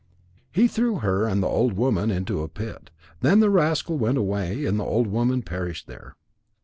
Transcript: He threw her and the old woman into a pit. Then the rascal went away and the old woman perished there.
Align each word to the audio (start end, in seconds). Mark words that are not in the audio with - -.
He 0.51 0.67
threw 0.67 0.95
her 1.01 1.27
and 1.27 1.43
the 1.43 1.47
old 1.47 1.73
woman 1.73 2.09
into 2.09 2.41
a 2.41 2.47
pit. 2.47 2.89
Then 3.19 3.39
the 3.39 3.51
rascal 3.51 3.99
went 3.99 4.17
away 4.17 4.65
and 4.65 4.79
the 4.79 4.83
old 4.83 5.05
woman 5.05 5.43
perished 5.43 5.85
there. 5.85 6.15